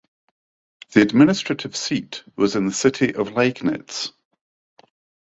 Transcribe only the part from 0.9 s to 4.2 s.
The administrative seat was in the city of Liegnitz.